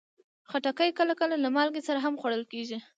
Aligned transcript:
خټکی 0.49 0.89
کله 0.99 1.13
کله 1.19 1.35
له 1.43 1.49
مالګې 1.55 1.81
سره 1.87 1.99
هم 2.05 2.13
خوړل 2.21 2.43
کېږي. 2.51 2.77